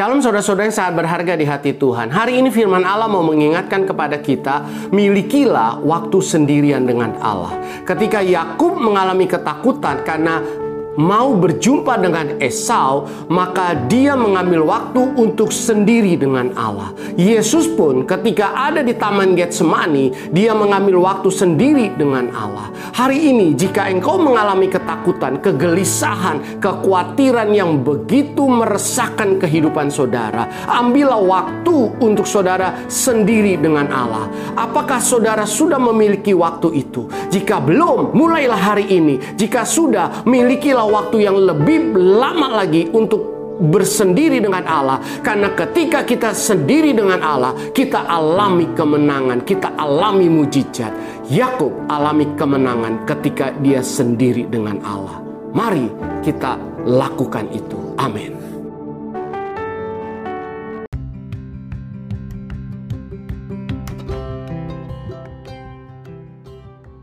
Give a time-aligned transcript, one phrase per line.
[0.00, 2.08] Shalom saudara-saudara yang sangat berharga di hati Tuhan.
[2.08, 7.60] Hari ini firman Allah mau mengingatkan kepada kita, milikilah waktu sendirian dengan Allah.
[7.84, 10.40] Ketika Yakub mengalami ketakutan karena
[10.98, 16.90] mau berjumpa dengan Esau, maka dia mengambil waktu untuk sendiri dengan Allah.
[17.14, 22.72] Yesus pun ketika ada di Taman Getsemani, dia mengambil waktu sendiri dengan Allah.
[22.96, 31.22] Hari ini jika engkau mengalami ketakutan, kegelisahan, kekhawatiran yang begitu meresahkan kehidupan saudara, ambillah
[31.70, 34.26] waktu untuk saudara sendiri dengan Allah.
[34.58, 37.06] Apakah saudara sudah memiliki waktu itu?
[37.30, 39.22] Jika belum, mulailah hari ini.
[39.38, 46.32] Jika sudah, milikilah waktu yang lebih lama lagi untuk bersendiri dengan Allah karena ketika kita
[46.32, 50.88] sendiri dengan Allah kita alami kemenangan kita alami mujizat
[51.28, 55.20] Yakub alami kemenangan ketika dia sendiri dengan Allah
[55.52, 55.92] mari
[56.24, 56.56] kita
[56.88, 58.49] lakukan itu amin